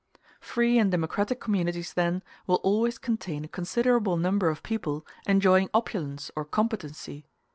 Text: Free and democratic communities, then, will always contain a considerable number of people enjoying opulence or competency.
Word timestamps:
Free 0.39 0.79
and 0.79 0.89
democratic 0.89 1.39
communities, 1.39 1.93
then, 1.93 2.23
will 2.47 2.59
always 2.63 2.97
contain 2.97 3.45
a 3.45 3.47
considerable 3.47 4.17
number 4.17 4.49
of 4.49 4.63
people 4.63 5.05
enjoying 5.27 5.69
opulence 5.75 6.31
or 6.35 6.43
competency. 6.43 7.27